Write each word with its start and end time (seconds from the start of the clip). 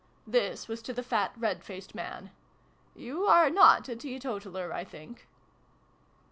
(This 0.25 0.67
was 0.67 0.81
to 0.81 0.93
the 0.93 1.03
fat 1.03 1.31
red 1.37 1.63
faced 1.63 1.93
man.)" 1.93 2.31
You 3.05 3.27
are 3.27 3.51
not 3.51 3.87
a 3.87 3.95
teetotaler, 3.95 4.73
I 4.73 4.83
think 4.83 5.27